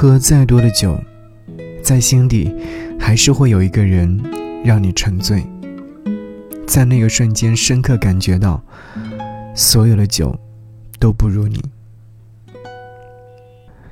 [0.00, 0.98] 喝再多的酒，
[1.82, 2.50] 在心底
[2.98, 4.18] 还是会有一个人
[4.64, 5.44] 让你沉醉。
[6.66, 8.64] 在那个瞬间，深刻感觉到，
[9.54, 10.34] 所有的酒
[10.98, 11.62] 都不如你。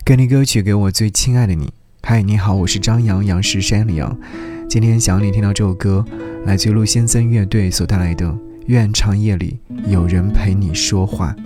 [0.03, 1.71] 给你歌曲，给我最亲爱的你。
[2.03, 4.19] 嗨，你好，我是张扬，杨是山里羊。
[4.67, 6.03] 今天想让你听到这首歌，
[6.47, 8.27] 来自陆先生乐队所带来的
[8.65, 11.37] 《愿长夜里有人陪你说话》。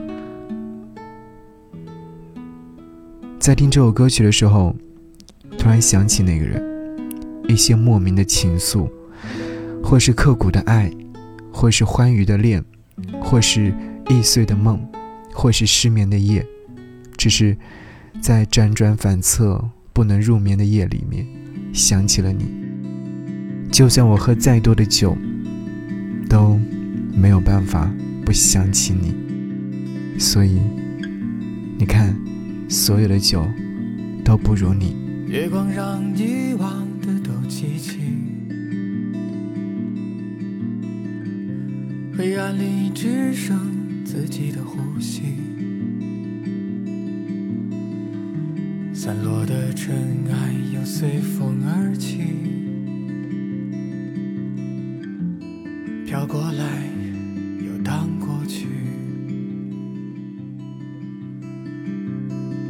[3.43, 4.73] 在听这首歌曲的时候，
[5.59, 6.63] 突然想起那个人，
[7.49, 8.89] 一些莫名的情愫，
[9.83, 10.89] 或是刻骨的爱，
[11.53, 12.65] 或是欢愉的恋，
[13.21, 13.75] 或是
[14.09, 14.81] 易碎的梦，
[15.35, 16.47] 或是失眠的夜，
[17.17, 17.57] 只是
[18.21, 19.61] 在辗转反侧
[19.93, 21.27] 不能入眠的夜里面，
[21.73, 22.45] 想起了你。
[23.73, 25.19] 就算我喝再多的酒，
[26.29, 26.57] 都
[27.13, 27.93] 没有办法
[28.25, 30.17] 不想起你。
[30.17, 30.61] 所以，
[31.77, 32.17] 你看。
[32.73, 33.47] 所有的酒
[34.25, 34.97] 都不如你。
[35.29, 37.99] 月光让遗忘的都记起，
[42.17, 43.59] 黑暗里只剩
[44.07, 45.23] 自己的呼吸，
[48.95, 49.95] 散落的尘
[50.31, 52.21] 埃又随风而起，
[56.07, 56.89] 飘过来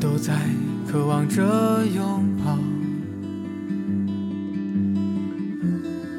[0.00, 0.32] 都在
[0.86, 1.42] 渴望着
[1.86, 2.56] 拥抱，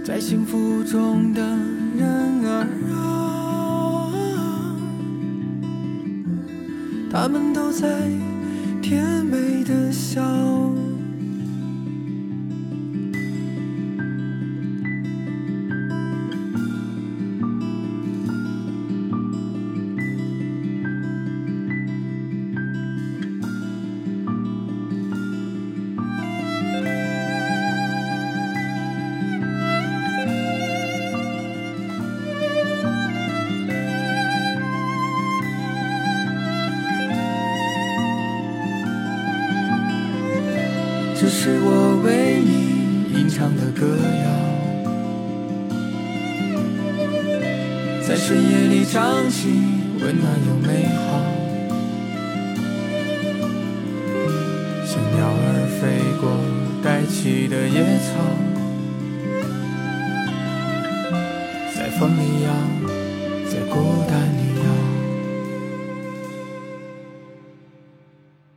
[0.04, 1.42] 在幸福中的
[1.96, 4.12] 人儿啊，
[7.10, 7.88] 他们都在
[8.82, 10.22] 甜美的笑。
[41.22, 43.86] 这是我为你吟唱的歌
[44.24, 44.28] 谣，
[48.08, 49.50] 在深夜里唱起，
[50.00, 50.98] 温暖又美好，
[54.86, 55.82] 像鸟儿飞
[56.22, 56.24] 过
[56.82, 58.16] 带起的野草，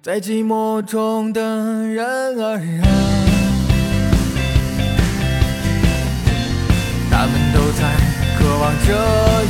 [0.02, 1.40] 在寂寞中的
[1.86, 2.04] 人。
[2.04, 2.84] 儿啊，
[7.08, 7.94] 他们都在
[8.36, 8.88] 渴望着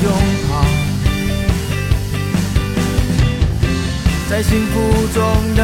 [0.03, 0.13] 拥
[0.51, 0.53] 抱，
[4.29, 5.23] 在幸福中
[5.57, 5.63] 的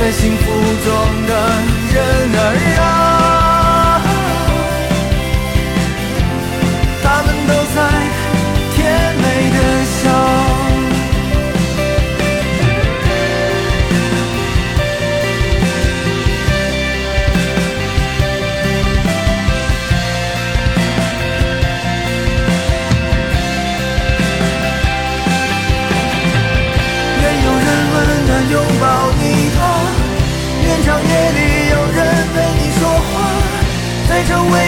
[0.00, 1.34] 在幸福中的
[1.92, 2.69] 人儿。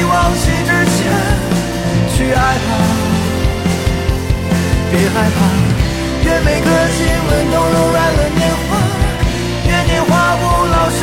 [0.05, 0.99] 往昔之前，
[2.15, 2.71] 去爱吧，
[4.91, 5.37] 别害怕。
[6.25, 8.77] 愿每个亲吻都柔软了年华，
[9.67, 11.01] 愿年华不老，生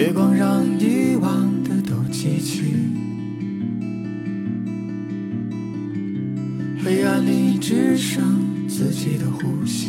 [0.00, 2.62] 月光让遗忘的都记起，
[6.82, 9.88] 黑暗里只剩自己的呼吸，